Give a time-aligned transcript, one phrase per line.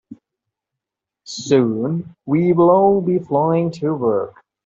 [1.25, 4.43] Soon, we will all be flying to work.